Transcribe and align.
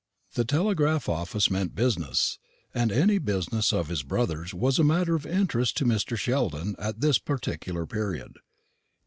The 0.33 0.45
telegraph 0.45 1.07
office 1.07 1.51
meant 1.51 1.75
business; 1.75 2.39
and 2.73 2.91
any 2.91 3.19
business 3.19 3.71
of 3.71 3.87
his 3.89 4.01
brother's 4.01 4.51
was 4.51 4.79
a 4.79 4.83
matter 4.83 5.13
of 5.13 5.27
interest 5.27 5.77
to 5.77 5.85
Mr. 5.85 6.17
Sheldon 6.17 6.75
at 6.79 7.01
this 7.01 7.19
particular 7.19 7.85
period. 7.85 8.39